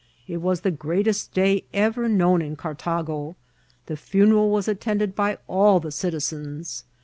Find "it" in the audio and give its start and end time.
0.27-0.37